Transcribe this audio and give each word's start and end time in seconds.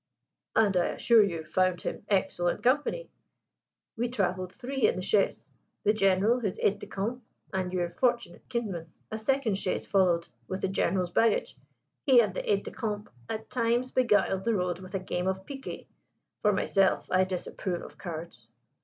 "and, 0.55 0.75
I 0.77 0.87
assure 0.87 1.21
you, 1.21 1.43
found 1.43 1.81
him 1.81 2.03
excellent 2.09 2.63
company. 2.63 3.11
We 3.95 4.09
travelled 4.09 4.51
three 4.51 4.87
in 4.87 4.95
the 4.95 5.03
chaise 5.03 5.53
the 5.83 5.93
General, 5.93 6.39
his 6.39 6.57
aide 6.63 6.79
de 6.79 6.87
camp, 6.87 7.21
and 7.53 7.71
your 7.71 7.87
fortunate 7.91 8.41
kinsman. 8.49 8.91
A 9.11 9.19
second 9.19 9.59
chaise 9.59 9.85
followed 9.85 10.27
with 10.47 10.61
the 10.61 10.69
General's 10.69 11.11
baggage. 11.11 11.55
He 12.07 12.19
and 12.19 12.33
the 12.33 12.51
aide 12.51 12.63
de 12.63 12.71
camp 12.71 13.11
at 13.29 13.51
times 13.51 13.91
beguiled 13.91 14.43
the 14.43 14.55
road 14.55 14.79
with 14.79 14.95
a 14.95 14.99
game 14.99 15.27
of 15.27 15.45
picquet: 15.45 15.85
for 16.41 16.51
myself, 16.51 17.07
I 17.11 17.23
disapprove 17.23 17.83
of 17.83 17.99
cards." 17.99 18.47